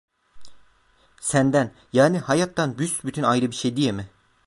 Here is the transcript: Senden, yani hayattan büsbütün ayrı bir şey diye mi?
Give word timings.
Senden, 1.21 1.71
yani 1.93 2.19
hayattan 2.19 2.77
büsbütün 2.77 3.23
ayrı 3.23 3.51
bir 3.51 3.55
şey 3.55 3.75
diye 3.75 3.91
mi? 3.91 4.09